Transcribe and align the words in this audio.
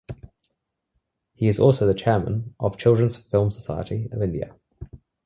He 1.35 1.47
is 1.47 1.59
also 1.59 1.85
the 1.85 1.93
chairman 1.93 2.55
of 2.59 2.75
Children's 2.79 3.17
Film 3.23 3.51
Society 3.51 4.09
of 4.11 4.23
India. 4.23 4.55